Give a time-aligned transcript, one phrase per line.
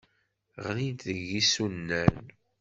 [0.65, 2.15] Ɣlint deg yisunan.